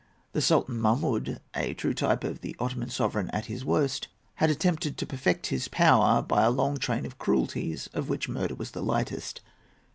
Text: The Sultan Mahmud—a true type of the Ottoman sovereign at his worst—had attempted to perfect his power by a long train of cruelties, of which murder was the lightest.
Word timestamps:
The 0.33 0.41
Sultan 0.41 0.79
Mahmud—a 0.81 1.75
true 1.75 1.93
type 1.93 2.23
of 2.23 2.41
the 2.41 2.55
Ottoman 2.57 2.89
sovereign 2.89 3.29
at 3.29 3.45
his 3.45 3.63
worst—had 3.63 4.49
attempted 4.49 4.97
to 4.97 5.05
perfect 5.05 5.45
his 5.53 5.67
power 5.67 6.23
by 6.23 6.41
a 6.41 6.49
long 6.49 6.77
train 6.77 7.05
of 7.05 7.19
cruelties, 7.19 7.87
of 7.93 8.09
which 8.09 8.27
murder 8.27 8.55
was 8.55 8.71
the 8.71 8.81
lightest. 8.81 9.41